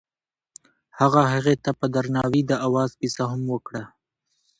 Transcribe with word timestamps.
هغه 0.99 1.21
هغې 1.33 1.55
ته 1.63 1.71
په 1.79 1.85
درناوي 1.95 2.41
د 2.45 2.51
اواز 2.67 2.91
کیسه 2.99 3.23
هم 3.31 3.41
وکړه. 3.53 3.83